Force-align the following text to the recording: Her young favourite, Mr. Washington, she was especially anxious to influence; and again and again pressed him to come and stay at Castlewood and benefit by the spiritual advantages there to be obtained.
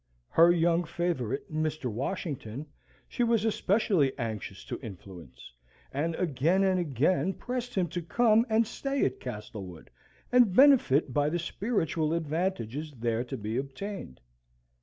Her 0.29 0.51
young 0.51 0.83
favourite, 0.83 1.51
Mr. 1.53 1.85
Washington, 1.85 2.65
she 3.07 3.21
was 3.23 3.45
especially 3.45 4.17
anxious 4.17 4.65
to 4.65 4.79
influence; 4.79 5.53
and 5.91 6.15
again 6.15 6.63
and 6.63 6.79
again 6.79 7.33
pressed 7.35 7.75
him 7.75 7.87
to 7.89 8.01
come 8.01 8.43
and 8.49 8.65
stay 8.65 9.05
at 9.05 9.19
Castlewood 9.19 9.91
and 10.31 10.55
benefit 10.55 11.13
by 11.13 11.29
the 11.29 11.37
spiritual 11.37 12.13
advantages 12.15 12.91
there 12.93 13.23
to 13.23 13.37
be 13.37 13.57
obtained. 13.57 14.19